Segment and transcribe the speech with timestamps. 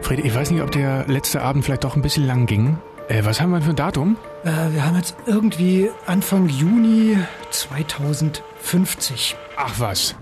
[0.00, 2.78] Fred, ich weiß nicht, ob der letzte Abend vielleicht doch ein bisschen lang ging.
[3.08, 4.16] Äh, was haben wir für ein Datum?
[4.44, 7.18] Äh, wir haben jetzt irgendwie Anfang Juni
[7.50, 9.36] 2050.
[9.56, 10.14] Ach was.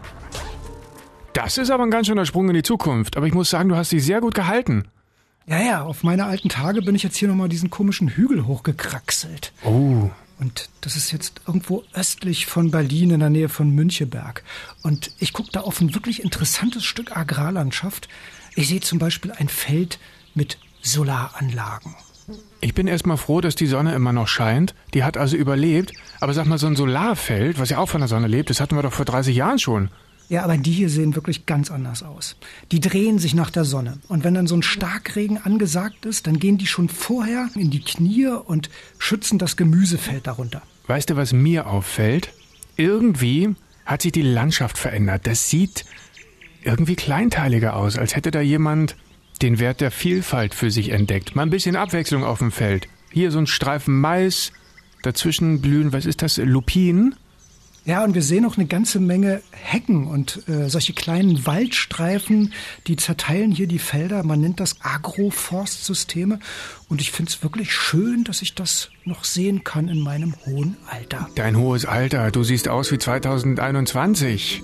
[1.33, 3.17] Das ist aber ein ganz schöner Sprung in die Zukunft.
[3.17, 4.85] Aber ich muss sagen, du hast dich sehr gut gehalten.
[5.47, 9.53] Ja, ja, auf meine alten Tage bin ich jetzt hier nochmal diesen komischen Hügel hochgekraxelt.
[9.65, 10.11] Oh.
[10.39, 14.43] Und das ist jetzt irgendwo östlich von Berlin in der Nähe von Müncheberg.
[14.83, 18.09] Und ich gucke da auf ein wirklich interessantes Stück Agrarlandschaft.
[18.55, 19.99] Ich sehe zum Beispiel ein Feld
[20.35, 21.95] mit Solaranlagen.
[22.61, 24.75] Ich bin erstmal froh, dass die Sonne immer noch scheint.
[24.95, 25.93] Die hat also überlebt.
[26.21, 28.77] Aber sag mal, so ein Solarfeld, was ja auch von der Sonne lebt, das hatten
[28.77, 29.91] wir doch vor 30 Jahren schon.
[30.29, 32.37] Ja, aber die hier sehen wirklich ganz anders aus.
[32.71, 33.99] Die drehen sich nach der Sonne.
[34.09, 37.83] Und wenn dann so ein Starkregen angesagt ist, dann gehen die schon vorher in die
[37.83, 40.63] Knie und schützen das Gemüsefeld darunter.
[40.87, 42.33] Weißt du, was mir auffällt?
[42.77, 45.27] Irgendwie hat sich die Landschaft verändert.
[45.27, 45.85] Das sieht
[46.65, 48.97] irgendwie kleinteiliger aus, als hätte da jemand
[49.41, 51.35] den Wert der Vielfalt für sich entdeckt.
[51.35, 52.89] Mal ein bisschen Abwechslung auf dem Feld.
[53.11, 54.53] Hier so ein Streifen Mais,
[55.03, 57.17] dazwischen blühen, was ist das, Lupinen?
[57.85, 62.53] Ja, und wir sehen auch eine ganze Menge Hecken und äh, solche kleinen Waldstreifen,
[62.87, 64.23] die zerteilen hier die Felder.
[64.23, 66.39] Man nennt das Agroforstsysteme.
[66.89, 70.77] Und ich finde es wirklich schön, dass ich das noch sehen kann in meinem hohen
[70.89, 71.29] Alter.
[71.35, 74.63] Dein hohes Alter, du siehst aus wie 2021.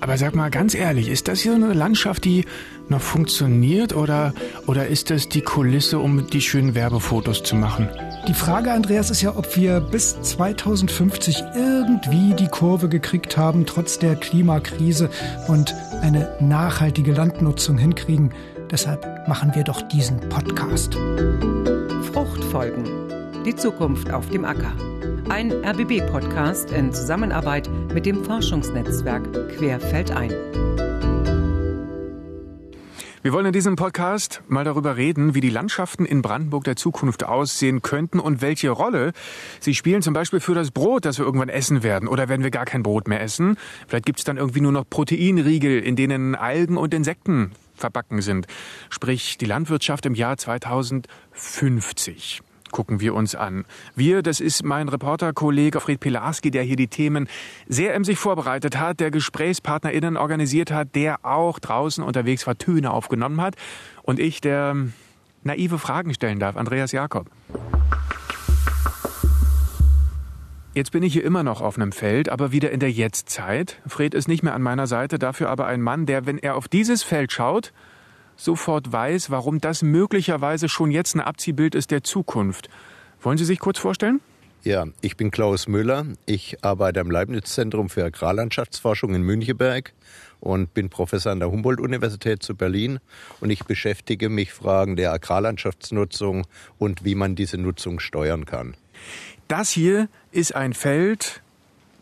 [0.00, 2.44] Aber sag mal ganz ehrlich, ist das hier eine Landschaft, die
[2.88, 4.32] noch funktioniert oder,
[4.66, 7.88] oder ist das die Kulisse, um die schönen Werbefotos zu machen?
[8.26, 13.98] Die Frage, Andreas, ist ja, ob wir bis 2050 irgendwie die Kurve gekriegt haben, trotz
[13.98, 15.10] der Klimakrise
[15.48, 18.32] und eine nachhaltige Landnutzung hinkriegen.
[18.70, 20.94] Deshalb machen wir doch diesen Podcast.
[22.12, 23.07] Fruchtfolgen.
[23.46, 24.72] Die Zukunft auf dem Acker.
[25.28, 30.30] Ein RBB-Podcast in Zusammenarbeit mit dem Forschungsnetzwerk Querfeldein.
[33.22, 37.24] Wir wollen in diesem Podcast mal darüber reden, wie die Landschaften in Brandenburg der Zukunft
[37.24, 39.12] aussehen könnten und welche Rolle
[39.60, 42.08] sie spielen, zum Beispiel für das Brot, das wir irgendwann essen werden.
[42.08, 43.56] Oder werden wir gar kein Brot mehr essen?
[43.86, 48.46] Vielleicht gibt es dann irgendwie nur noch Proteinriegel, in denen Algen und Insekten verbacken sind.
[48.90, 52.42] Sprich, die Landwirtschaft im Jahr 2050
[52.72, 53.64] gucken wir uns an.
[53.94, 57.28] Wir, das ist mein Reporterkollege Fred Pilarski, der hier die Themen
[57.66, 63.40] sehr emsig vorbereitet hat, der GesprächspartnerInnen organisiert hat, der auch draußen unterwegs war, Töne aufgenommen
[63.40, 63.56] hat.
[64.02, 64.76] Und ich, der
[65.42, 67.30] naive Fragen stellen darf, Andreas Jakob.
[70.74, 73.80] Jetzt bin ich hier immer noch auf einem Feld, aber wieder in der Jetztzeit.
[73.86, 76.68] Fred ist nicht mehr an meiner Seite, dafür aber ein Mann, der, wenn er auf
[76.68, 77.72] dieses Feld schaut,
[78.38, 82.70] sofort weiß, warum das möglicherweise schon jetzt ein Abziehbild ist der Zukunft.
[83.20, 84.20] Wollen Sie sich kurz vorstellen?
[84.64, 86.06] Ja, ich bin Klaus Müller.
[86.26, 89.92] Ich arbeite am Leibniz-Zentrum für Agrarlandschaftsforschung in Müncheberg
[90.40, 93.00] und bin Professor an der Humboldt-Universität zu Berlin.
[93.40, 96.46] Und ich beschäftige mich Fragen der Agrarlandschaftsnutzung
[96.78, 98.74] und wie man diese Nutzung steuern kann.
[99.48, 101.42] Das hier ist ein Feld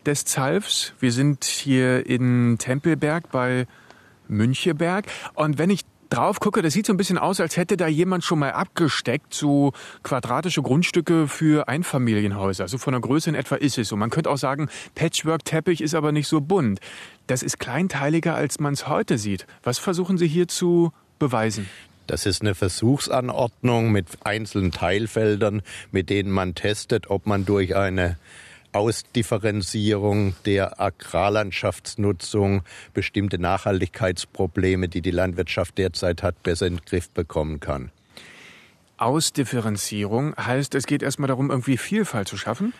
[0.05, 0.93] des Zalfs.
[0.99, 3.67] Wir sind hier in Tempelberg bei
[4.27, 5.05] Müncheberg.
[5.35, 8.23] Und wenn ich drauf gucke, das sieht so ein bisschen aus, als hätte da jemand
[8.23, 9.73] schon mal abgesteckt, so
[10.03, 12.67] quadratische Grundstücke für Einfamilienhäuser.
[12.67, 13.95] So von der Größe in etwa ist es so.
[13.95, 16.79] Man könnte auch sagen, Patchwork-Teppich ist aber nicht so bunt.
[17.27, 19.45] Das ist kleinteiliger, als man es heute sieht.
[19.63, 21.69] Was versuchen Sie hier zu beweisen?
[22.07, 28.17] Das ist eine Versuchsanordnung mit einzelnen Teilfeldern, mit denen man testet, ob man durch eine
[28.77, 32.61] Ausdifferenzierung der Agrarlandschaftsnutzung
[32.93, 37.91] bestimmte Nachhaltigkeitsprobleme, die die Landwirtschaft derzeit hat, besser in den Griff bekommen kann.
[38.97, 42.73] Ausdifferenzierung heißt, es geht erstmal darum, irgendwie Vielfalt zu schaffen?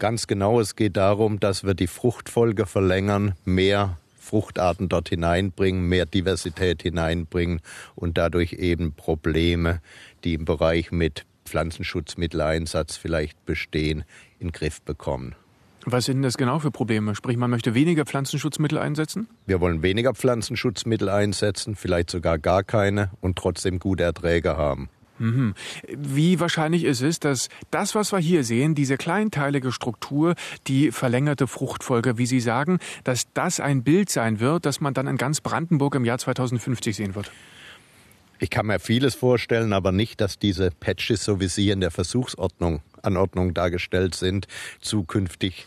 [0.00, 6.06] Ganz genau, es geht darum, dass wir die Fruchtfolge verlängern, mehr Fruchtarten dort hineinbringen, mehr
[6.06, 7.60] Diversität hineinbringen
[7.94, 9.80] und dadurch eben Probleme,
[10.24, 14.04] die im Bereich mit Pflanzenschutzmitteleinsatz vielleicht bestehen,
[14.40, 15.36] in den Griff bekommen.
[15.86, 17.14] Was sind das genau für Probleme?
[17.14, 19.28] Sprich, man möchte weniger Pflanzenschutzmittel einsetzen?
[19.46, 24.88] Wir wollen weniger Pflanzenschutzmittel einsetzen, vielleicht sogar gar keine und trotzdem gute Erträge haben.
[25.18, 25.54] Mhm.
[25.96, 30.34] Wie wahrscheinlich ist es, dass das, was wir hier sehen, diese kleinteilige Struktur,
[30.66, 35.06] die verlängerte Fruchtfolge, wie Sie sagen, dass das ein Bild sein wird, das man dann
[35.06, 37.30] in ganz Brandenburg im Jahr 2050 sehen wird?
[38.38, 41.90] Ich kann mir vieles vorstellen, aber nicht, dass diese Patches, so wie sie in der
[41.90, 44.46] Versuchsordnung Anordnung dargestellt sind,
[44.80, 45.66] zukünftig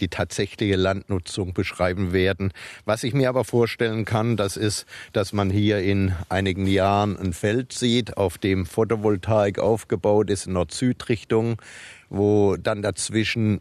[0.00, 2.52] die tatsächliche Landnutzung beschreiben werden.
[2.84, 7.32] Was ich mir aber vorstellen kann, das ist, dass man hier in einigen Jahren ein
[7.32, 11.62] Feld sieht, auf dem Photovoltaik aufgebaut ist in Nord-Süd-Richtung,
[12.08, 13.60] wo dann dazwischen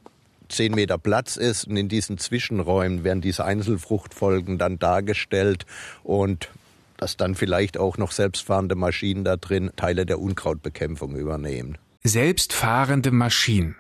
[0.50, 5.66] zehn Meter Platz ist und in diesen Zwischenräumen werden diese Einzelfruchtfolgen dann dargestellt
[6.04, 6.50] und
[6.98, 11.78] dass dann vielleicht auch noch selbstfahrende Maschinen da drin Teile der Unkrautbekämpfung übernehmen.
[12.04, 13.76] Selbstfahrende Maschinen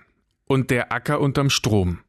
[0.45, 1.99] und der Acker unterm Strom.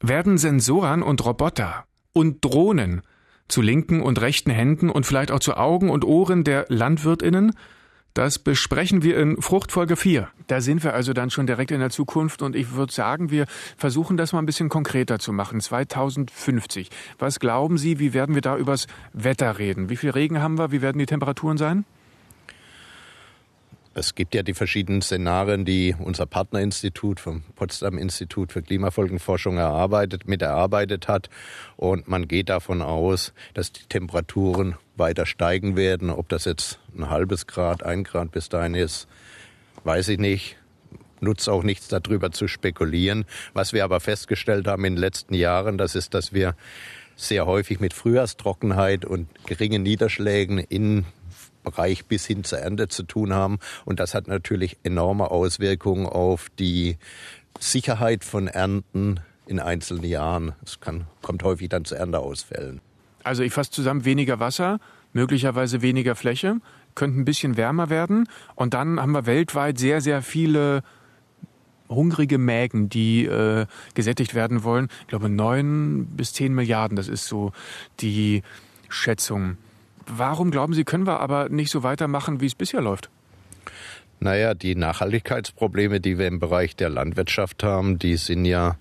[0.00, 3.02] Werden Sensoren und Roboter und Drohnen
[3.48, 7.52] zu linken und rechten Händen und vielleicht auch zu Augen und Ohren der Landwirtinnen?
[8.14, 10.28] Das besprechen wir in Fruchtfolge 4.
[10.48, 13.46] Da sind wir also dann schon direkt in der Zukunft und ich würde sagen, wir
[13.76, 15.60] versuchen das mal ein bisschen konkreter zu machen.
[15.60, 16.90] 2050.
[17.18, 19.88] Was glauben Sie, wie werden wir da übers Wetter reden?
[19.88, 20.72] Wie viel Regen haben wir?
[20.72, 21.84] Wie werden die Temperaturen sein?
[23.98, 30.28] Es gibt ja die verschiedenen Szenarien, die unser Partnerinstitut vom Potsdam Institut für Klimafolgenforschung erarbeitet,
[30.28, 31.28] mit erarbeitet hat.
[31.76, 36.10] Und man geht davon aus, dass die Temperaturen weiter steigen werden.
[36.10, 39.08] Ob das jetzt ein halbes Grad, ein Grad bis dahin ist,
[39.82, 40.56] weiß ich nicht.
[41.20, 43.24] Nutzt auch nichts darüber zu spekulieren.
[43.52, 46.54] Was wir aber festgestellt haben in den letzten Jahren, das ist, dass wir
[47.16, 51.04] sehr häufig mit Frühjahrstrockenheit und geringen Niederschlägen in
[51.70, 53.58] Bereich bis hin zur Ernte zu tun haben.
[53.84, 56.96] Und das hat natürlich enorme Auswirkungen auf die
[57.58, 60.52] Sicherheit von Ernten in einzelnen Jahren.
[60.64, 62.80] Es kann, kommt häufig dann zu Ernteausfällen.
[63.24, 64.78] Also ich fasse zusammen, weniger Wasser,
[65.12, 66.60] möglicherweise weniger Fläche,
[66.94, 68.28] könnte ein bisschen wärmer werden.
[68.54, 70.82] Und dann haben wir weltweit sehr, sehr viele
[71.88, 74.88] hungrige Mägen, die äh, gesättigt werden wollen.
[75.02, 77.52] Ich glaube, neun bis zehn Milliarden, das ist so
[78.00, 78.42] die
[78.88, 79.56] Schätzung.
[80.08, 83.10] Warum glauben Sie, können wir aber nicht so weitermachen, wie es bisher läuft?
[84.20, 88.76] Naja, die Nachhaltigkeitsprobleme, die wir im Bereich der Landwirtschaft haben, die sind ja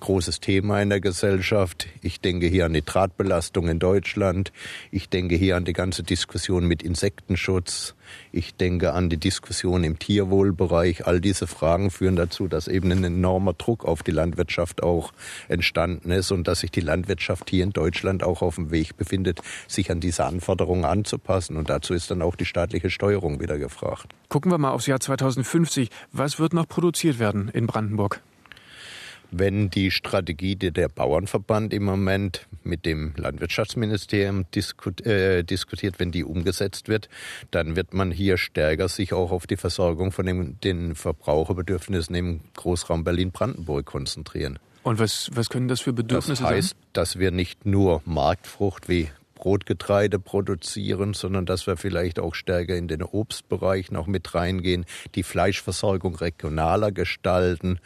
[0.00, 1.86] großes Thema in der Gesellschaft.
[2.02, 4.52] Ich denke hier an Nitratbelastung in Deutschland.
[4.90, 7.94] Ich denke hier an die ganze Diskussion mit Insektenschutz.
[8.32, 11.06] Ich denke an die Diskussion im Tierwohlbereich.
[11.06, 15.12] All diese Fragen führen dazu, dass eben ein enormer Druck auf die Landwirtschaft auch
[15.48, 19.40] entstanden ist und dass sich die Landwirtschaft hier in Deutschland auch auf dem Weg befindet,
[19.66, 21.56] sich an diese Anforderungen anzupassen.
[21.56, 24.14] Und dazu ist dann auch die staatliche Steuerung wieder gefragt.
[24.28, 25.90] Gucken wir mal aufs Jahr 2050.
[26.12, 28.20] Was wird noch produziert werden in Brandenburg?
[29.30, 36.12] Wenn die Strategie, die der Bauernverband im Moment mit dem Landwirtschaftsministerium diskut, äh, diskutiert, wenn
[36.12, 37.08] die umgesetzt wird,
[37.50, 42.40] dann wird man hier stärker sich auch auf die Versorgung von dem, den Verbraucherbedürfnissen im
[42.56, 44.58] Großraum Berlin-Brandenburg konzentrieren.
[44.82, 46.50] Und was, was können das für Bedürfnisse sein?
[46.50, 46.88] Das heißt, sein?
[46.94, 52.88] dass wir nicht nur Marktfrucht wie Brotgetreide produzieren, sondern dass wir vielleicht auch stärker in
[52.88, 54.84] den Obstbereich noch mit reingehen,
[55.14, 57.78] die Fleischversorgung regionaler gestalten,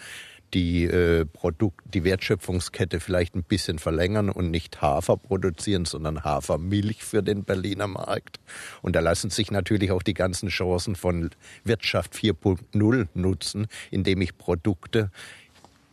[0.54, 7.02] die äh, Produkt, die Wertschöpfungskette vielleicht ein bisschen verlängern und nicht Hafer produzieren, sondern Hafermilch
[7.02, 8.40] für den Berliner Markt.
[8.82, 11.30] Und da lassen sich natürlich auch die ganzen Chancen von
[11.64, 15.10] Wirtschaft 4.0 nutzen, indem ich Produkte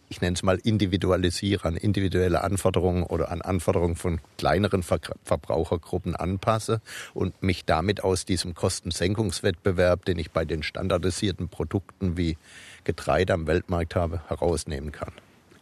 [0.09, 6.15] ich nenne es mal individualisiere, an individuelle Anforderungen oder an Anforderungen von kleineren Ver Verbrauchergruppen
[6.15, 6.81] anpasse
[7.13, 12.38] und mich damit aus diesem Kostensenkungswettbewerb, den ich bei den standardisierten Produkten wie
[12.89, 15.12] Getreide am Weltmarkt habe, herausnehmen kann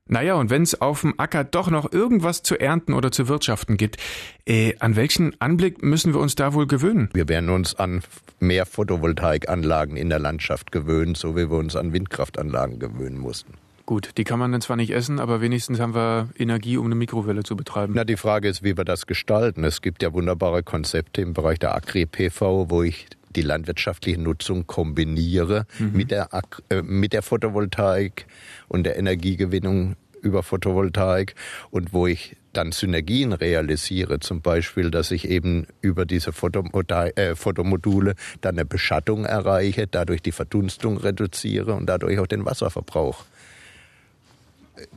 [0.07, 3.77] Naja, und wenn es auf dem Acker doch noch irgendwas zu ernten oder zu wirtschaften
[3.77, 3.99] gibt,
[4.47, 7.11] äh, an welchen Anblick müssen wir uns da wohl gewöhnen?
[7.13, 8.03] Wir werden uns an
[8.41, 13.53] mehr Photovoltaikanlagen in der Landschaft gewöhnen, so wie wir uns an Windkraftanlagen gewöhnen mussten.
[13.85, 16.95] Gut, die kann man dann zwar nicht essen, aber wenigstens haben wir Energie, um eine
[16.95, 17.95] Mikrowelle zu betreiben.
[17.97, 19.65] Na, die Frage ist, wie wir das gestalten.
[19.65, 25.67] Es gibt ja wunderbare Konzepte im Bereich der Agri-PV, wo ich die landwirtschaftliche Nutzung kombiniere
[25.79, 25.93] mhm.
[25.95, 26.29] mit, der,
[26.69, 28.27] äh, mit der Photovoltaik
[28.69, 31.35] und der Energiegewinnung über Photovoltaik
[31.71, 38.15] und wo ich dann Synergien realisiere, zum Beispiel, dass ich eben über diese äh, Fotomodule
[38.41, 43.25] dann eine Beschattung erreiche, dadurch die Verdunstung reduziere und dadurch auch den Wasserverbrauch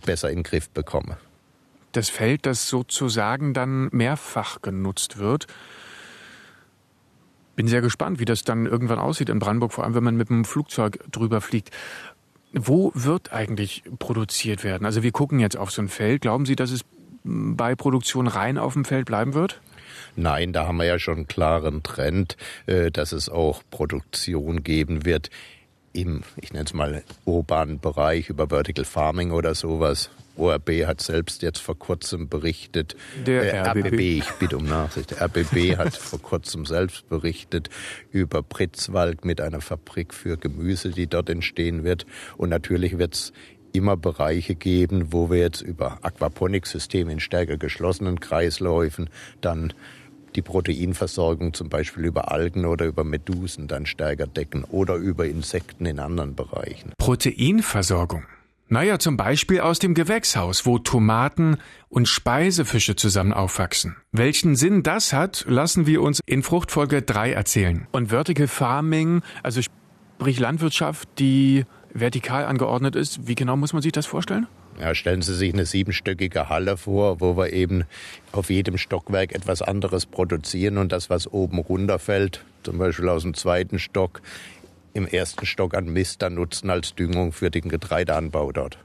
[0.06, 1.18] besser in den Griff bekomme.
[1.92, 5.48] Das Feld, das sozusagen dann mehrfach genutzt wird.
[7.56, 10.30] Bin sehr gespannt, wie das dann irgendwann aussieht in Brandenburg, vor allem wenn man mit
[10.30, 11.72] dem Flugzeug drüber fliegt.
[12.52, 14.86] Wo wird eigentlich produziert werden?
[14.86, 16.22] Also wir gucken jetzt auf so ein Feld.
[16.22, 16.82] Glauben Sie, dass es
[17.24, 19.62] bei Produktion rein auf dem Feld bleiben wird?
[20.16, 25.06] Nein, da haben wir ja schon einen klaren Trend, äh, dass es auch Produktion geben
[25.06, 25.30] wird
[25.96, 30.10] im, ich nenne es mal, urbanen Bereich über Vertical Farming oder sowas.
[30.38, 33.88] ORB hat selbst jetzt vor kurzem berichtet, Der äh, RBB.
[33.88, 37.70] RBB, ich bitte um Nachsicht, der RBB hat vor kurzem selbst berichtet
[38.12, 42.06] über Pritzwalk mit einer Fabrik für Gemüse, die dort entstehen wird.
[42.36, 43.34] Und natürlich wird es
[43.72, 49.10] immer Bereiche geben, wo wir jetzt über Aquaponiksysteme in stärker geschlossenen Kreisläufen
[49.42, 49.74] dann
[50.36, 55.86] die Proteinversorgung zum Beispiel über Algen oder über Medusen dann stärker decken oder über Insekten
[55.86, 56.94] in anderen Bereichen.
[56.98, 58.24] Proteinversorgung.
[58.68, 63.96] Naja, zum Beispiel aus dem Gewächshaus, wo Tomaten und Speisefische zusammen aufwachsen.
[64.12, 67.88] Welchen Sinn das hat, lassen wir uns in Fruchtfolge 3 erzählen.
[67.92, 73.92] Und Vertical Farming, also sprich Landwirtschaft, die vertikal angeordnet ist, wie genau muss man sich
[73.92, 74.48] das vorstellen?
[74.80, 77.86] Ja, stellen Sie sich eine siebenstöckige Halle vor, wo wir eben
[78.32, 83.34] auf jedem Stockwerk etwas anderes produzieren und das, was oben runterfällt, zum Beispiel aus dem
[83.34, 84.22] zweiten Stock,
[84.94, 88.78] im ersten Stock an Mist dann nutzen als Düngung für den Getreideanbau dort.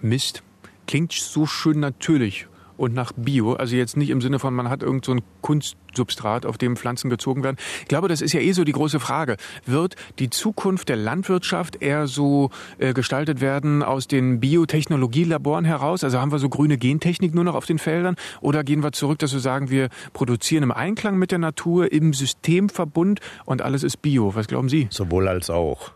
[0.00, 0.42] Mist.
[0.86, 3.54] Klingt so schön natürlich und nach Bio.
[3.54, 7.10] Also jetzt nicht im Sinne von, man hat irgend so ein Kunstsubstrat, auf dem Pflanzen
[7.10, 7.56] gezogen werden.
[7.80, 9.36] Ich glaube, das ist ja eh so die große Frage.
[9.64, 16.04] Wird die Zukunft der Landwirtschaft eher so äh, gestaltet werden aus den Biotechnologielaboren heraus?
[16.04, 18.16] Also haben wir so grüne Gentechnik nur noch auf den Feldern?
[18.40, 22.12] Oder gehen wir zurück, dass wir sagen, wir produzieren im Einklang mit der Natur, im
[22.12, 24.34] Systemverbund und alles ist Bio?
[24.34, 24.88] Was glauben Sie?
[24.90, 25.92] Sowohl als auch.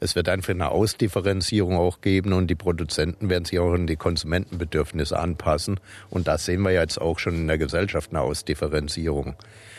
[0.00, 3.96] Es wird einfach eine Ausdifferenzierung auch geben und die Produzenten werden sich auch an die
[3.96, 5.80] Konsumentenbedürfnisse anpassen.
[6.08, 9.34] Und da sehen wir jetzt auch schon in der Gesellschaft eine Ausdifferenzierung.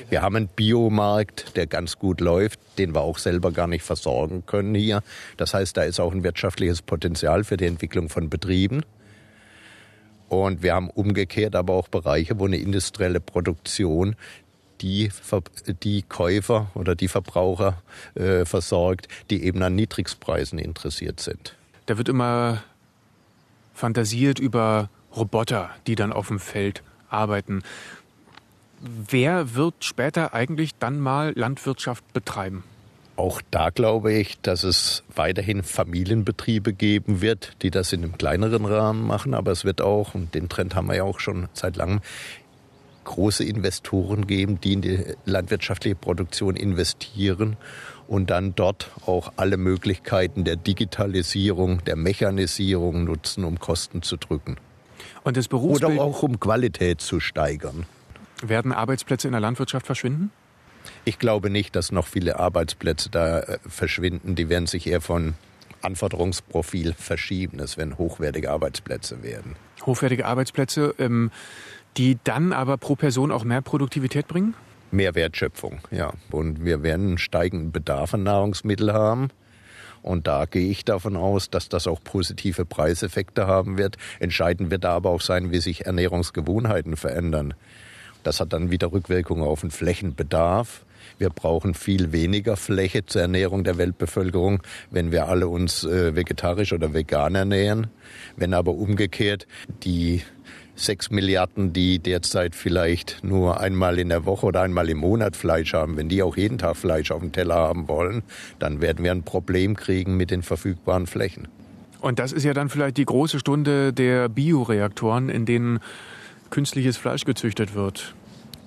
[0.09, 4.45] Wir haben einen Biomarkt, der ganz gut läuft, den wir auch selber gar nicht versorgen
[4.45, 5.03] können hier.
[5.37, 8.83] Das heißt, da ist auch ein wirtschaftliches Potenzial für die Entwicklung von Betrieben.
[10.27, 14.15] Und wir haben umgekehrt aber auch Bereiche, wo eine industrielle Produktion
[14.81, 15.11] die,
[15.83, 17.81] die Käufer oder die Verbraucher
[18.15, 21.55] äh, versorgt, die eben an Niedrigpreisen interessiert sind.
[21.85, 22.63] Da wird immer
[23.73, 27.63] fantasiert über Roboter, die dann auf dem Feld arbeiten.
[28.81, 32.63] Wer wird später eigentlich dann mal Landwirtschaft betreiben?
[33.15, 38.63] Auch da glaube ich, dass es weiterhin Familienbetriebe geben wird, die das in einem kleineren
[38.63, 39.33] Rahmen machen.
[39.33, 41.99] Aber es wird auch, und den Trend haben wir ja auch schon seit langem,
[43.03, 47.57] große Investoren geben, die in die landwirtschaftliche Produktion investieren
[48.07, 54.57] und dann dort auch alle Möglichkeiten der Digitalisierung, der Mechanisierung nutzen, um Kosten zu drücken.
[55.23, 57.85] Und das Oder Berufsbild auch um Qualität zu steigern.
[58.41, 60.31] werden Arbeitsplätze in der Landwirtschaft verschwinden?
[61.05, 64.35] Ich glaube nicht, dass noch viele Arbeitsplätze da äh, verschwinden.
[64.35, 65.35] Die werden sich eher von
[65.81, 67.59] Anforderungsprofil verschieben.
[67.59, 69.55] Es werden hochwertige Arbeitsplätze werden.
[69.85, 71.31] Hochwertige Arbeitsplätze, ähm,
[71.97, 74.53] die dann aber pro Person auch mehr Produktivität bringen?
[74.91, 76.13] Mehr Wertschöpfung, ja.
[76.31, 79.29] Und wir werden einen steigenden Bedarf an Nahrungsmitteln haben.
[80.01, 83.97] Und da gehe ich davon aus, dass das auch positive Preiseffekte haben wird.
[84.19, 87.53] Entscheidend wird da aber auch sein, wie sich Ernährungsgewohnheiten verändern.
[88.23, 90.85] Das hat dann wieder Rückwirkungen auf den Flächenbedarf.
[91.17, 96.73] Wir brauchen viel weniger Fläche zur Ernährung der Weltbevölkerung, wenn wir alle uns äh, vegetarisch
[96.73, 97.87] oder vegan ernähren.
[98.35, 99.47] Wenn aber umgekehrt
[99.83, 100.21] die
[100.79, 105.73] sechs Milliarden, die derzeit vielleicht nur einmal in der Woche oder einmal im Monat Fleisch
[105.73, 108.23] haben, wenn die auch jeden Tag Fleisch auf dem Teller haben wollen,
[108.59, 111.47] dann werden wir ein Problem kriegen mit den verfügbaren Flächen.
[112.01, 115.79] Und das ist ja dann vielleicht die große Stunde der Bioreaktoren, in denen
[116.49, 118.15] künstliches Fleisch gezüchtet wird.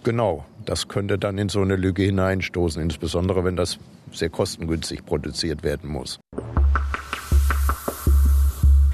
[0.05, 3.79] Genau, das könnte dann in so eine Lücke hineinstoßen, insbesondere wenn das
[4.13, 6.21] sehr kostengünstig produziert werden muss.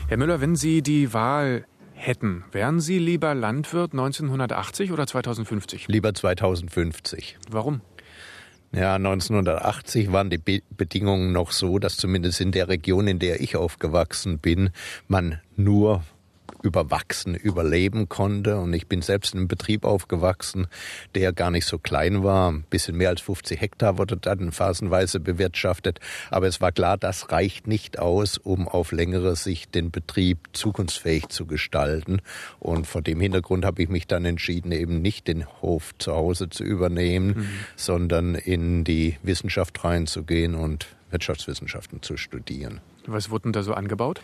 [0.07, 1.65] Herr Müller, wenn Sie die Wahl
[1.99, 5.89] hätten, wären Sie lieber Landwirt 1980 oder 2050?
[5.89, 7.39] Lieber 2050.
[7.51, 7.81] Warum?
[8.73, 13.41] Ja, 1980 waren die Be Bedingungen noch so, dass zumindest in der Region, in der
[13.41, 14.71] ich aufgewachsen bin,
[15.07, 16.05] man nur
[16.63, 18.59] überwachsen überleben konnte.
[18.59, 20.67] Und ich bin selbst in einem Betrieb aufgewachsen,
[21.15, 22.51] der gar nicht so klein war.
[22.51, 26.01] Ein bisschen mehr als 50 Hektar wurde dann phasenweise bewirtschaftet.
[26.31, 31.29] Aber es war klar, das reicht nicht aus, um auf längere Sicht den Betrieb zukunftsfähig
[31.29, 32.21] zu gestalten.
[32.59, 36.49] Und vor dem Hintergrund habe ich mich dann entschieden, eben nicht den Hof zu Hause
[36.49, 37.49] zu übernehmen, mhm.
[37.77, 42.81] sondern in die Wissenschaft reinzugehen und Wirtschaftswissenschaften zu studieren.
[43.07, 44.21] Was wurde denn da so angebaut?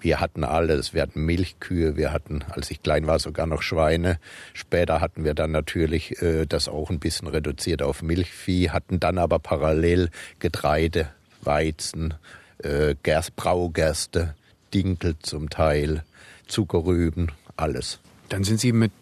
[0.00, 0.94] Wir hatten alles.
[0.94, 4.18] Wir hatten Milchkühe, wir hatten, als ich klein war, sogar noch Schweine.
[4.54, 9.18] Später hatten wir dann natürlich äh, das auch ein bisschen reduziert auf Milchvieh, hatten dann
[9.18, 11.08] aber parallel Getreide,
[11.42, 12.14] Weizen,
[12.58, 14.34] äh, Gerst, Braugerste,
[14.72, 16.04] Dinkel zum Teil,
[16.46, 17.98] Zuckerrüben, alles.
[18.28, 18.92] Dann sind Sie mit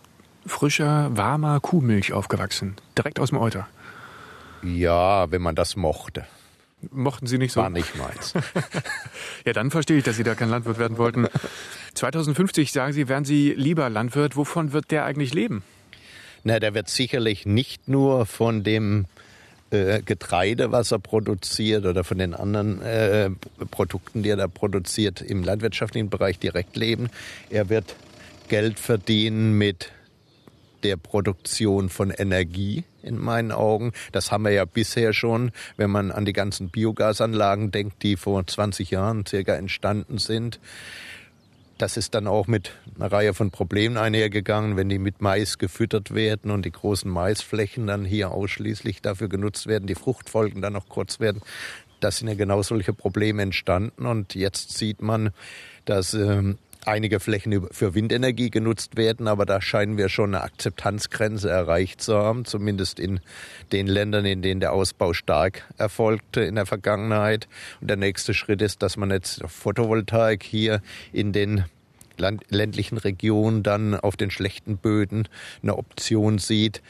[0.47, 3.69] frischer, warmer Kuhmilch aufgewachsen, direkt aus dem Euter.
[4.63, 6.27] Ja, wenn man das mochte.
[6.91, 7.61] Mochten Sie nicht so?
[7.61, 8.35] War nicht meins.
[9.45, 11.27] ja, dann verstehe ich, dass Sie da kein Landwirt werden wollten.
[11.95, 14.37] 2050, sagen Sie, werden Sie lieber Landwirt.
[14.37, 15.65] Wovon wird der eigentlich leben?
[16.45, 19.07] Na, der wird sicherlich nicht nur von dem
[19.71, 23.31] äh, Getreide, was er produziert oder von den anderen äh,
[23.71, 27.11] Produkten, die er da produziert, im landwirtschaftlichen Bereich direkt leben.
[27.51, 27.97] Er wird
[28.49, 29.91] Geld verdienen mit
[30.83, 33.93] der Produktion von Energie in meinen Augen.
[34.13, 38.47] Das haben wir ja bisher schon, wenn man an die ganzen Biogasanlagen denkt, die vor
[38.47, 40.61] 20 Jahren circa entstanden sind.
[41.79, 46.13] Das ist dann auch mit einer Reihe von Problemen einhergegangen, wenn die mit Mais gefüttert
[46.13, 50.89] werden und die großen Maisflächen dann hier ausschließlich dafür genutzt werden, die Fruchtfolgen dann noch
[50.89, 51.41] kurz werden.
[52.01, 55.31] Das sind ja genau solche Probleme entstanden und jetzt sieht man,
[55.85, 56.59] dass ähm,
[56.89, 62.17] einige Flächen für Windenergie genutzt werden, aber da scheinen wir schon eine Akzeptanzgrenze erreicht zu
[62.17, 63.21] haben, zumindest in
[63.73, 67.47] den Ländern, in denen der Ausbau stark erfolgte in der Vergangenheit.
[67.81, 70.81] Und der nächste Schritt ist, dass man jetzt Photovoltaik hier
[71.13, 71.65] in den
[72.49, 75.29] ländlichen Regionen dann auf den schlechten Böden
[75.63, 76.83] eine Option sieht.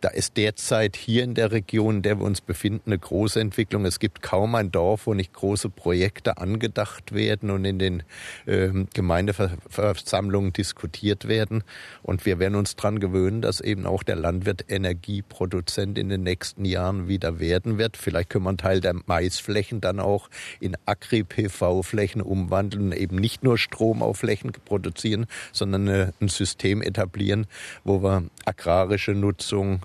[0.00, 3.84] Da ist derzeit hier in der Region, in der wir uns befinden, eine große Entwicklung.
[3.84, 8.02] Es gibt kaum ein Dorf, wo nicht große Projekte angedacht werden und in den
[8.46, 11.64] äh, Gemeindeversammlungen diskutiert werden.
[12.04, 16.64] Und wir werden uns daran gewöhnen, dass eben auch der Landwirt Energieproduzent in den nächsten
[16.64, 17.96] Jahren wieder werden wird.
[17.96, 23.58] Vielleicht können wir einen Teil der Maisflächen dann auch in Agri-PV-Flächen umwandeln, eben nicht nur
[23.58, 27.46] Strom auf Flächen produzieren, sondern äh, ein System etablieren,
[27.82, 29.82] wo wir agrarische Nutzung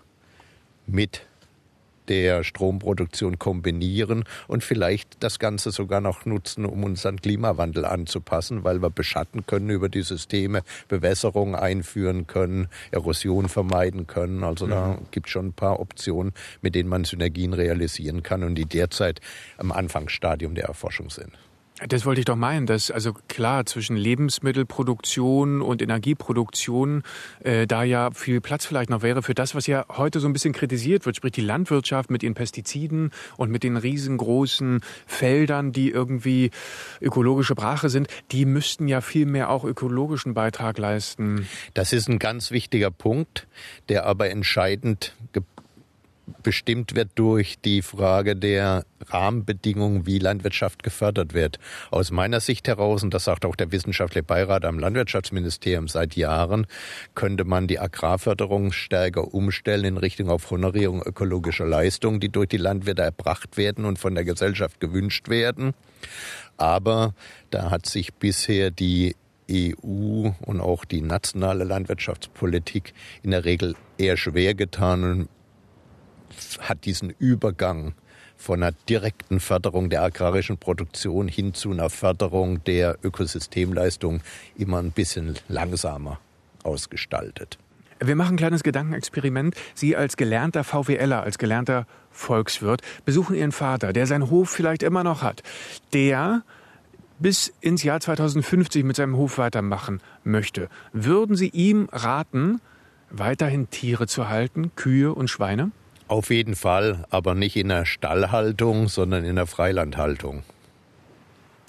[0.86, 1.26] mit
[2.08, 8.82] der Stromproduktion kombinieren und vielleicht das Ganze sogar noch nutzen, um unseren Klimawandel anzupassen, weil
[8.82, 14.44] wir beschatten können über die Systeme, Bewässerung einführen können, Erosion vermeiden können.
[14.44, 15.06] Also da mhm.
[15.12, 19.22] gibt es schon ein paar Optionen, mit denen man Synergien realisieren kann und die derzeit
[19.58, 21.32] am Anfangsstadium der Erforschung sind.
[21.88, 27.02] Das wollte ich doch meinen, dass also klar zwischen Lebensmittelproduktion und Energieproduktion
[27.44, 30.34] äh, da ja viel Platz vielleicht noch wäre für das, was ja heute so ein
[30.34, 35.90] bisschen kritisiert wird, sprich die Landwirtschaft mit ihren Pestiziden und mit den riesengroßen Feldern, die
[35.90, 36.52] irgendwie
[37.02, 41.48] ökologische Brache sind, die müssten ja viel mehr auch ökologischen Beitrag leisten.
[41.74, 43.48] Das ist ein ganz wichtiger Punkt,
[43.90, 45.16] der aber entscheidend
[46.42, 51.60] bestimmt wird durch die Frage der Rahmenbedingungen, wie Landwirtschaft gefördert wird.
[51.92, 56.68] Aus meiner Sicht heraus, und das sagt auch der wissenschaftliche Beirat am Landwirtschaftsministerium seit Jahren,
[57.16, 62.58] könnte man die Agrarförderung stärker umstellen in Richtung auf Honorierung ökologischer Leistungen, die durch die
[62.58, 65.74] Landwirte erbracht werden und von der Gesellschaft gewünscht werden.
[66.58, 67.14] Aber
[67.50, 69.16] da hat sich bisher die
[69.52, 75.30] EU und auch die nationale Landwirtschaftspolitik in der Regel eher schwer getan und
[76.62, 77.94] hat diesen Übergang
[78.36, 84.22] von einer direkten Förderung der agrarischen Produktion hin zu einer Förderung der Ökosystemleistung
[84.58, 86.20] immer ein bisschen langsamer
[86.64, 87.58] ausgestaltet.
[88.00, 89.56] Wir machen ein kleines Gedankenexperiment.
[89.76, 95.04] Sie als gelernter VWLer, als gelernter Volkswirt, besuchen Ihren Vater, der seinen Hof vielleicht immer
[95.04, 95.42] noch hat,
[95.94, 96.44] der
[97.20, 100.68] bis ins Jahr 2050 mit seinem Hof weitermachen möchte.
[100.92, 102.60] Würden Sie ihm raten,
[103.10, 105.72] weiterhin Tiere zu halten, Kühe und Schweine?
[106.08, 110.44] Auf jeden Fall, aber nicht in der Stallhaltung, sondern in der Freilandhaltung.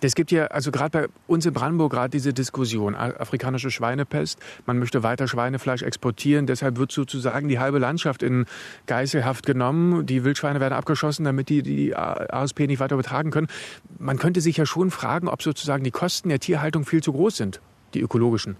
[0.04, 4.78] Es gibt ja also gerade bei uns in Brandenburg gerade diese Diskussion, afrikanische Schweinepest, man
[4.78, 8.44] möchte weiter Schweinefleisch exportieren, deshalb wird sozusagen die halbe Landschaft in
[8.86, 13.46] Geiselhaft genommen, die Wildschweine werden abgeschossen, damit die die ASP nicht weiter übertragen können.
[13.98, 17.38] Man könnte sich ja schon fragen, ob sozusagen die Kosten der Tierhaltung viel zu groß
[17.38, 17.60] sind,
[17.94, 18.56] die ökologischen.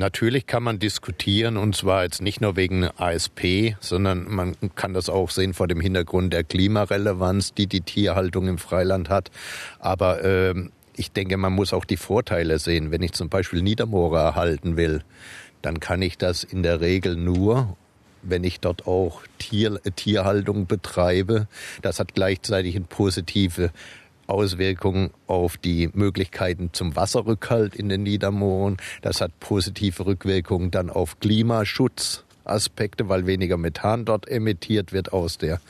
[0.00, 5.10] Natürlich kann man diskutieren und zwar jetzt nicht nur wegen ASP, sondern man kann das
[5.10, 9.30] auch sehen vor dem Hintergrund der Klimarelevanz, die die Tierhaltung im Freiland hat.
[9.78, 10.54] Aber äh,
[10.96, 12.90] ich denke, man muss auch die Vorteile sehen.
[12.90, 15.02] Wenn ich zum Beispiel Niedermoore erhalten will,
[15.60, 17.76] dann kann ich das in der Regel nur,
[18.22, 21.46] wenn ich dort auch Tier, Tierhaltung betreibe.
[21.82, 23.70] Das hat gleichzeitig eine positive
[24.30, 28.76] Auswirkungen auf die Möglichkeiten zum Wasserrückhalt in den Niedermooren.
[29.02, 35.60] Das hat positive Rückwirkungen dann auf Klimaschutzaspekte, weil weniger Methan dort emittiert wird aus der,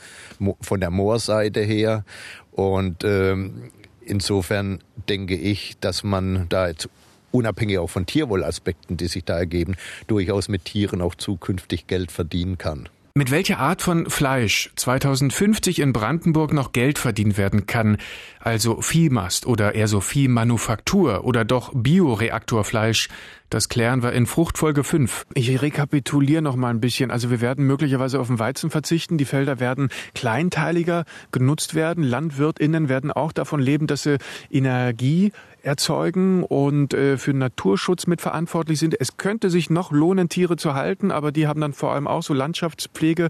[0.61, 2.05] von der Moorseite her.
[2.51, 3.71] Und ähm,
[4.05, 6.89] insofern denke ich, dass man da jetzt
[7.31, 9.75] unabhängig auch von Tierwohlaspekten, die sich da ergeben,
[10.07, 12.89] durchaus mit Tieren auch zukünftig Geld verdienen kann.
[13.13, 17.97] Mit welcher Art von Fleisch 2050 in Brandenburg noch Geld verdient werden kann,
[18.43, 23.09] also Viehmast oder eher so Viehmanufaktur oder doch Bioreaktorfleisch,
[23.51, 25.25] Das klären wir in Fruchtfolge 5.
[25.33, 27.11] Ich rekapituliere noch mal ein bisschen.
[27.11, 29.17] Also wir werden möglicherweise auf den Weizen verzichten.
[29.17, 32.05] Die Felder werden kleinteiliger genutzt werden.
[32.05, 38.95] LandwirtInnen werden auch davon leben, dass sie Energie erzeugen und äh, für Naturschutz mitverantwortlich sind.
[38.99, 42.23] Es könnte sich noch lohnen, Tiere zu halten, aber die haben dann vor allem auch
[42.23, 43.27] so Landschaftspflege.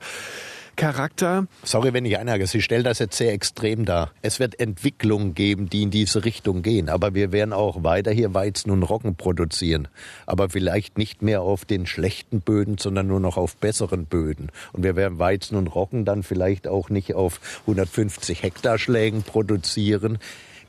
[0.82, 1.46] Charakter.
[1.62, 4.10] Sorry, wenn ich einhage, Sie stellen das jetzt sehr extrem dar.
[4.24, 8.34] Es wird Entwicklungen geben, die in diese Richtung gehen, aber wir werden auch weiter hier
[8.34, 9.89] Weizen und Roggen produzieren.
[10.26, 14.52] Aber vielleicht nicht mehr auf den schlechten Böden, sondern nur noch auf besseren Böden.
[14.74, 20.17] Und wir werden Weizen und Roggen dann vielleicht auch nicht auf 150 Hektar Schlägen produzieren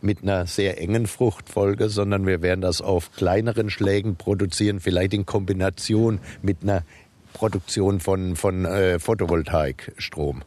[0.02, 5.24] mit einer sehr engen Fruchtfolge, sondern wir werden das auf kleineren Schlägen produzieren, vielleicht in
[5.24, 6.82] Kombination mit einer
[7.42, 10.42] Produktion von, von äh, Photovoltaikstrom.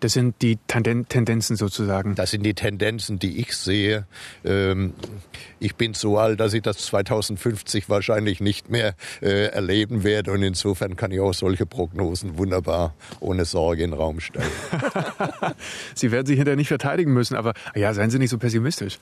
[0.00, 2.14] Das sind die Tendenzen sozusagen.
[2.14, 4.06] Das sind die Tendenzen, die ich sehe.
[4.46, 4.94] Ähm,
[5.60, 10.32] ich bin so alt, dass ich das 2050 wahrscheinlich nicht mehr äh, erleben werde.
[10.32, 14.48] Und insofern kann ich auch solche Prognosen wunderbar ohne Sorge in den Raum stellen.
[15.94, 18.98] Sie werden sich hinterher nicht verteidigen müssen, aber ja, seien Sie nicht so pessimistisch.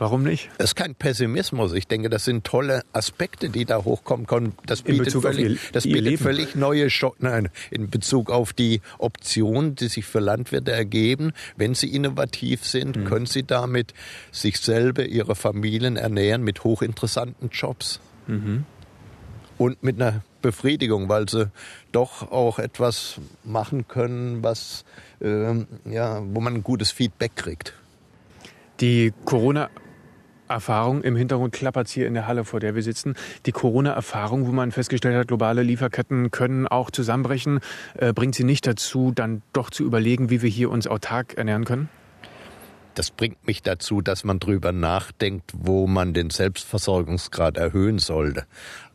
[0.00, 0.48] Warum nicht?
[0.56, 1.74] Das ist kein Pessimismus.
[1.74, 4.54] Ich denke, das sind tolle Aspekte, die da hochkommen können.
[4.64, 9.74] Das bietet, völlig, ihr, das bietet völlig neue Sch Nein, in Bezug auf die Optionen,
[9.74, 11.32] die sich für Landwirte ergeben.
[11.58, 13.04] Wenn sie innovativ sind, mhm.
[13.04, 13.92] können sie damit
[14.32, 18.00] sich selber, ihre Familien ernähren mit hochinteressanten Jobs.
[18.26, 18.64] Mhm.
[19.58, 21.50] Und mit einer Befriedigung, weil sie
[21.92, 24.86] doch auch etwas machen können, was,
[25.20, 27.74] äh, ja, wo man ein gutes Feedback kriegt.
[28.80, 29.68] Die Corona
[30.50, 31.02] Erfahrung.
[31.02, 33.14] Im Hintergrund klappert hier in der Halle, vor der wir sitzen.
[33.46, 37.60] Die Corona-Erfahrung, wo man festgestellt hat, globale Lieferketten können auch zusammenbrechen,
[37.96, 41.64] äh, bringt sie nicht dazu, dann doch zu überlegen, wie wir hier uns autark ernähren
[41.64, 41.88] können?
[42.94, 48.44] Das bringt mich dazu, dass man darüber nachdenkt, wo man den Selbstversorgungsgrad erhöhen sollte.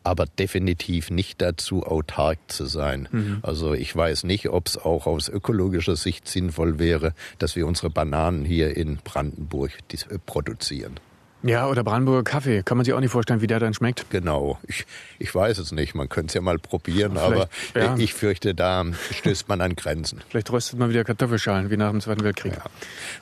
[0.04, 3.08] Aber definitiv nicht dazu, autark zu sein.
[3.12, 3.40] Mhm.
[3.42, 7.90] Also ich weiß nicht, ob es auch aus ökologischer Sicht sinnvoll wäre, dass wir unsere
[7.90, 11.00] Bananen hier in Brandenburg äh, produzieren.
[11.46, 12.64] Ja, oder Brandenburger Kaffee.
[12.64, 14.10] Kann man sich auch nicht vorstellen, wie der dann schmeckt.
[14.10, 14.58] Genau.
[14.64, 14.88] Ich,
[15.20, 15.94] ich weiß es nicht.
[15.94, 17.96] Man könnte es ja mal probieren, aber ja.
[17.98, 20.22] ich fürchte, da stößt man an Grenzen.
[20.30, 22.54] Vielleicht röstet man wieder Kartoffelschalen, wie nach dem Zweiten Weltkrieg.
[22.54, 22.64] Ja.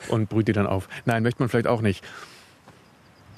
[0.08, 0.88] Und brüht die dann auf.
[1.04, 2.02] Nein, möchte man vielleicht auch nicht.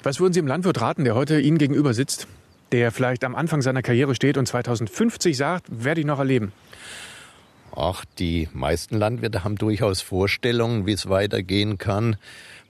[0.03, 2.27] Was würden Sie im Landwirt raten, der heute Ihnen gegenüber sitzt,
[2.71, 6.53] der vielleicht am Anfang seiner Karriere steht und 2050 sagt, werde ich noch erleben?
[7.75, 12.15] Ach, die meisten Landwirte haben durchaus Vorstellungen, wie es weitergehen kann.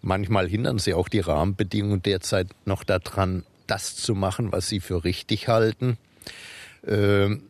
[0.02, 5.04] Manchmal hindern sie auch die Rahmenbedingungen derzeit noch daran, das zu machen, was sie für
[5.04, 5.98] richtig halten.
[6.86, 7.44] Ähm,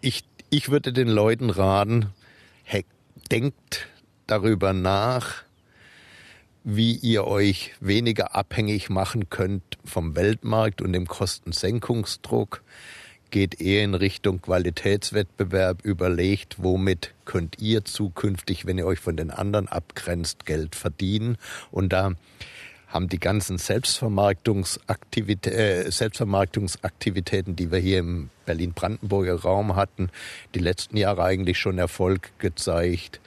[0.00, 2.12] ich, ich würde den Leuten raten,
[3.30, 3.88] denkt
[4.26, 5.42] darüber nach,
[6.62, 12.62] wie ihr euch weniger abhängig machen könnt vom Weltmarkt und dem Kostensenkungsdruck
[13.30, 19.30] geht eher in Richtung Qualitätswettbewerb, überlegt, womit könnt ihr zukünftig, wenn ihr euch von den
[19.30, 21.36] anderen abgrenzt, Geld verdienen.
[21.70, 22.12] Und da
[22.90, 30.10] haben die ganzen Selbstvermarktungsaktivitä äh, Selbstvermarktungsaktivitäten, die wir hier im Berlin-Brandenburger Raum hatten,
[30.54, 33.20] die letzten Jahre eigentlich schon Erfolg gezeigt.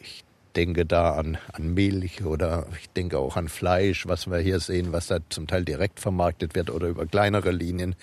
[0.00, 0.24] Ich
[0.56, 4.92] denke da an, an Milch oder ich denke auch an Fleisch, was wir hier sehen,
[4.92, 7.94] was da zum Teil direkt vermarktet wird oder über kleinere Linien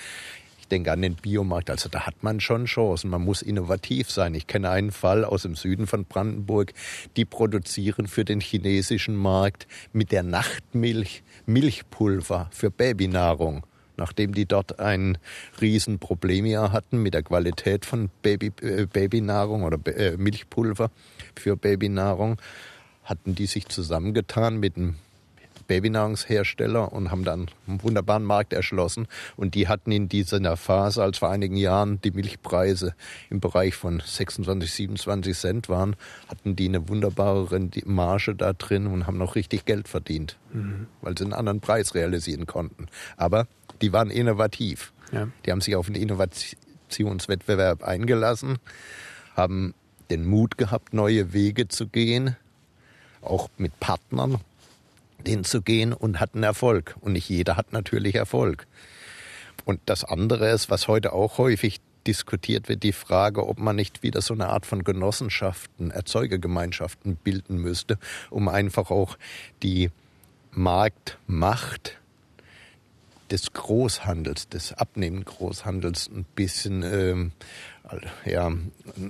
[0.70, 1.70] denke an den Biomarkt.
[1.70, 3.10] Also da hat man schon Chancen.
[3.10, 4.34] Man muss innovativ sein.
[4.36, 6.74] Ich kenne einen Fall aus dem Süden von Brandenburg.
[7.18, 13.66] Die produzieren für den chinesischen Markt mit der Nachtmilch Milchpulver für Babynahrung
[14.00, 15.18] nachdem die dort ein
[15.62, 20.90] Riesenproblem ja hatten mit der Qualität von Baby, äh, Babynahrung oder äh, Milchpulver
[21.36, 22.38] für Babynahrung,
[23.04, 24.96] hatten die sich zusammengetan mit einem
[25.70, 29.08] Babynahrungshersteller und haben dann einen wunderbaren Markt erschlossen.
[29.38, 32.96] Und die hatten in dieser Phase, als vor einigen Jahren die Milchpreise
[33.30, 35.96] im Bereich von 26, 27 Cent waren,
[36.28, 40.88] hatten die eine wunderbare Marge da drin und haben noch richtig Geld verdient, mhm.
[41.02, 42.88] weil sie einen anderen Preis realisieren konnten.
[43.16, 43.48] Aber
[43.82, 44.92] die waren innovativ.
[45.12, 45.28] Ja.
[45.46, 48.58] Die haben sich auf einen Innovationswettbewerb eingelassen,
[49.36, 49.76] haben
[50.10, 52.36] den Mut gehabt, neue Wege zu gehen,
[53.22, 54.40] auch mit Partnern,
[55.28, 56.96] den zu gehen und hatten Erfolg.
[57.02, 58.68] Und nicht jeder hat natürlich Erfolg.
[59.66, 64.04] Und das andere ist, was heute auch häufig diskutiert wird, die Frage, ob man nicht
[64.04, 69.18] wieder so eine Art von Genossenschaften, Erzeugergemeinschaften bilden müsste, um einfach auch
[69.62, 69.92] die
[70.52, 71.98] Marktmacht
[73.30, 77.32] des Großhandels, des abnehmenden Großhandels ein bisschen ähm,
[78.26, 78.52] ja,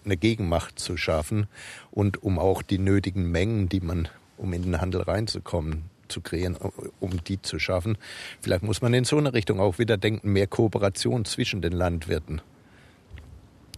[0.06, 1.48] eine Gegenmacht zu schaffen
[1.92, 6.58] und um auch die nötigen Mengen, die man, um in den Handel reinzukommen, zu kreieren,
[7.00, 7.98] um die zu schaffen.
[8.42, 12.42] Vielleicht muss man in so eine Richtung auch wieder denken, mehr Kooperation zwischen den Landwirten.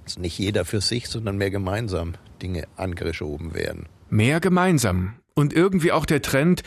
[0.03, 3.85] Dass nicht jeder für sich, sondern mehr gemeinsam Dinge angeschoben werden.
[4.09, 5.13] Mehr gemeinsam.
[5.33, 6.63] Und irgendwie auch der Trend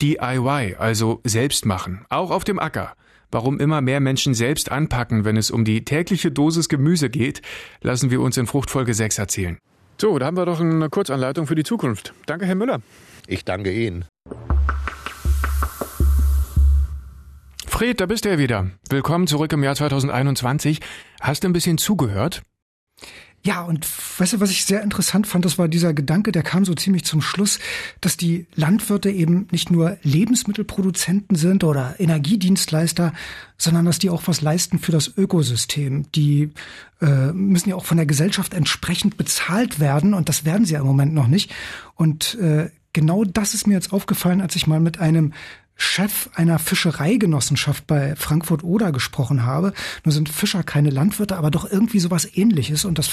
[0.00, 2.94] DIY, also selbst machen, auch auf dem Acker.
[3.30, 7.42] Warum immer mehr Menschen selbst anpacken, wenn es um die tägliche Dosis Gemüse geht,
[7.82, 9.58] lassen wir uns in Fruchtfolge 6 erzählen.
[10.00, 12.14] So, da haben wir doch eine Kurzanleitung für die Zukunft.
[12.26, 12.80] Danke, Herr Müller.
[13.26, 14.04] Ich danke Ihnen.
[17.78, 18.72] Fred, da bist du ja wieder.
[18.90, 20.80] Willkommen zurück im Jahr 2021.
[21.20, 22.42] Hast du ein bisschen zugehört?
[23.44, 23.86] Ja, und
[24.18, 27.04] weißt du, was ich sehr interessant fand, das war dieser Gedanke, der kam so ziemlich
[27.04, 27.60] zum Schluss,
[28.00, 33.12] dass die Landwirte eben nicht nur Lebensmittelproduzenten sind oder Energiedienstleister,
[33.58, 36.10] sondern dass die auch was leisten für das Ökosystem.
[36.16, 36.50] Die
[37.00, 40.80] äh, müssen ja auch von der Gesellschaft entsprechend bezahlt werden und das werden sie ja
[40.80, 41.54] im Moment noch nicht.
[41.94, 45.32] Und äh, genau das ist mir jetzt aufgefallen, als ich mal mit einem
[45.80, 49.72] Chef einer Fischereigenossenschaft bei Frankfurt Oder gesprochen habe.
[50.04, 52.84] Nur sind Fischer keine Landwirte, aber doch irgendwie sowas ähnliches.
[52.84, 53.08] Und das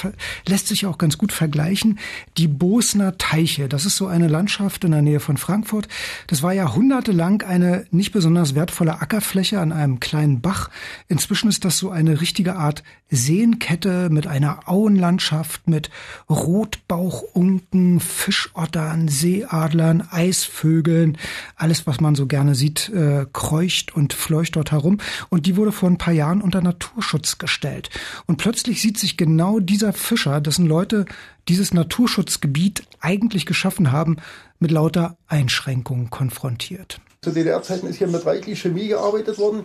[0.47, 1.99] lässt sich auch ganz gut vergleichen.
[2.38, 5.88] Die Bosner Teiche, das ist so eine Landschaft in der Nähe von Frankfurt.
[6.25, 10.71] Das war jahrhundertelang eine nicht besonders wertvolle Ackerfläche an einem kleinen Bach.
[11.08, 15.91] Inzwischen ist das so eine richtige Art Seenkette mit einer Auenlandschaft, mit
[16.30, 21.19] Rotbauchunken, Fischottern, Seeadlern, Eisvögeln,
[21.56, 24.97] alles, was man so gerne sieht, äh, kreucht und fleucht dort herum.
[25.29, 27.89] Und die wurde vor ein paar Jahren unter Naturschutz gestellt.
[28.25, 31.05] Und plötzlich sieht sich genau dieser Fischer, dessen Leute
[31.47, 34.17] dieses Naturschutzgebiet eigentlich geschaffen haben,
[34.59, 36.99] mit lauter Einschränkungen konfrontiert.
[37.25, 39.63] Zu DDR-Zeiten ist hier mit reichlich Chemie gearbeitet worden.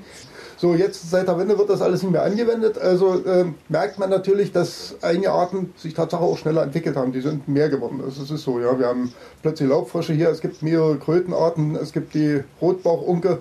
[0.57, 2.79] So, jetzt seit der Wende wird das alles nicht mehr angewendet.
[2.79, 7.13] Also äh, merkt man natürlich, dass einige Arten sich tatsächlich auch schneller entwickelt haben.
[7.13, 8.01] Die sind mehr geworden.
[8.03, 8.79] Also es ist so, ja.
[8.79, 13.41] Wir haben plötzlich Laubfrösche hier, es gibt mehrere Krötenarten, es gibt die Rotbauchunke,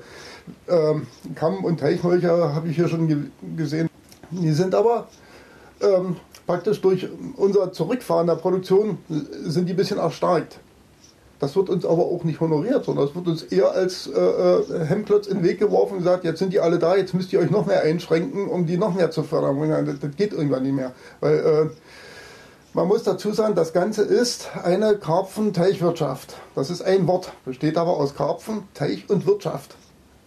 [0.67, 3.17] ähm, Kamm- und Teichmolcher habe ich hier schon ge
[3.55, 3.89] gesehen.
[4.31, 5.07] Die sind aber
[5.79, 10.59] ähm, praktisch durch unser Zurückfahren der Produktion sind die ein bisschen erstarkt.
[11.39, 14.85] Das wird uns aber auch nicht honoriert, sondern es wird uns eher als äh, äh,
[14.85, 17.39] Hemmklotz in den Weg geworfen und gesagt, jetzt sind die alle da, jetzt müsst ihr
[17.39, 19.85] euch noch mehr einschränken, um die noch mehr zu fördern.
[19.85, 20.91] Das, das geht irgendwann nicht mehr.
[21.21, 21.69] Weil äh,
[22.73, 26.35] man muss dazu sagen, das Ganze ist eine Karpfenteichwirtschaft.
[26.55, 29.75] Das ist ein Wort, besteht aber aus Karpfen, Teich und Wirtschaft.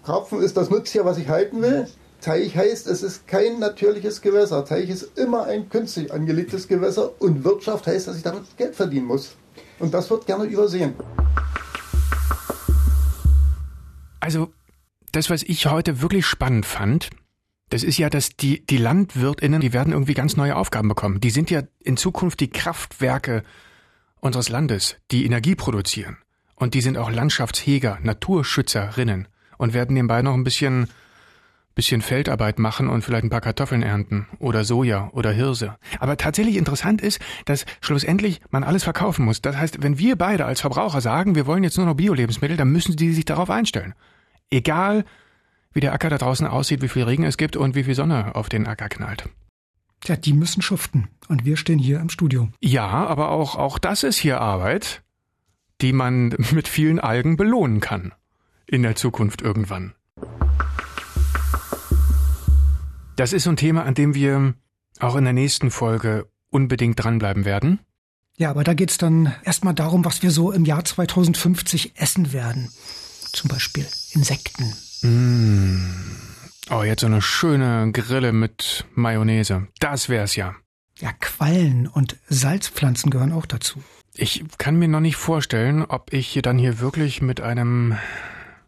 [0.05, 1.87] Karpfen ist das Nutztier, was ich halten will.
[2.23, 4.65] Teich heißt, es ist kein natürliches Gewässer.
[4.65, 9.07] Teich ist immer ein künstlich angelegtes Gewässer und Wirtschaft heißt, dass ich damit Geld verdienen
[9.07, 9.37] muss.
[9.83, 10.95] Und das wird gerne übersehen.
[14.21, 14.53] Also,
[15.11, 17.11] das, was ich heute wirklich spannend fand,
[17.69, 21.19] das ist ja, dass die, die LandwirtInnen, die werden irgendwie ganz neue Aufgaben bekommen.
[21.19, 23.43] Die sind ja in Zukunft die Kraftwerke
[24.21, 26.19] unseres Landes, die Energie produzieren.
[26.55, 29.27] Und die sind auch Landschaftshäger, Naturschützerinnen
[29.59, 30.91] und werden nebenbei noch ein bisschen
[31.75, 35.77] bisschen Feldarbeit machen und vielleicht ein paar Kartoffeln ernten oder Soja oder Hirse.
[35.99, 39.41] Aber tatsächlich interessant ist, dass schlussendlich man alles verkaufen muss.
[39.43, 42.71] Das heißt, wenn wir beide als Verbraucher sagen, wir wollen jetzt nur noch Bio-Lebensmittel, dann
[42.71, 43.95] müssen die sich darauf einstellen.
[44.51, 45.05] Egal,
[45.73, 48.35] wie der Acker da draußen aussieht, wie viel Regen es gibt und wie viel Sonne
[48.35, 49.29] auf den Acker knallt.
[50.01, 51.09] Tja, die müssen schuften.
[51.29, 52.49] Und wir stehen hier im Studio.
[52.61, 55.03] Ja, aber auch, auch das ist hier Arbeit,
[55.81, 58.13] die man mit vielen Algen belohnen kann.
[58.67, 59.95] In der Zukunft irgendwann.
[63.17, 64.55] Das ist so ein Thema, an dem wir
[64.99, 67.81] auch in der nächsten Folge unbedingt dranbleiben werden.
[68.39, 72.71] Ja, aber da geht's dann erstmal darum, was wir so im Jahr 2050 essen werden.
[73.33, 74.73] Zum Beispiel Insekten.
[75.03, 75.95] Mmh.
[76.71, 79.69] Oh, jetzt so eine schöne Grille mit Mayonnaise.
[79.79, 80.55] Das wär's ja.
[80.99, 83.83] Ja, Quallen und Salzpflanzen gehören auch dazu.
[84.15, 87.97] Ich kann mir noch nicht vorstellen, ob ich dann hier wirklich mit einem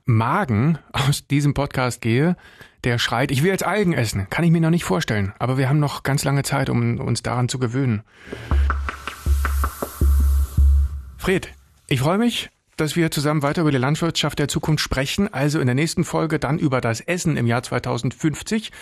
[0.05, 2.37] Magen aus diesem Podcast gehe,
[2.85, 4.27] der schreit, ich will jetzt Algen essen.
[4.31, 5.33] Kann ich mir noch nicht vorstellen.
[5.39, 8.03] Aber wir haben noch ganz lange Zeit, um uns daran zu gewöhnen.
[11.17, 11.49] Fred,
[11.87, 15.67] ich freue mich, dass wir zusammen weiter über die Landwirtschaft der Zukunft sprechen, also in
[15.67, 18.73] der nächsten Folge dann über das Essen im Jahr 2050.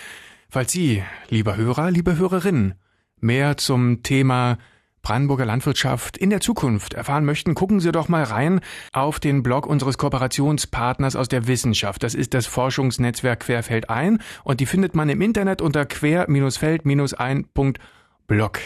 [0.49, 2.75] Falls Sie, lieber Hörer, liebe Hörerinnen,
[3.19, 4.57] mehr zum Thema
[5.03, 8.61] Brandenburger Landwirtschaft in der Zukunft erfahren möchten, gucken Sie doch mal rein
[8.93, 12.03] auf den Blog unseres Kooperationspartners aus der Wissenschaft.
[12.03, 18.59] Das ist das Forschungsnetzwerk Querfeld ein und die findet man im Internet unter quer-feld-ein.blog.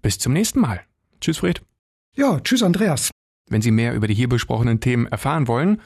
[0.00, 0.80] Bis zum nächsten Mal.
[1.20, 1.60] Tschüss, Fred.
[2.16, 3.10] Ja, tschüss, Andreas.
[3.50, 5.82] Wenn Sie mehr über die hier besprochenen Themen erfahren wollen,